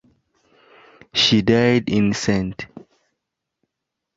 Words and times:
She 1.13 1.43
died 1.43 1.87
in 1.87 2.13
St. 2.15 2.65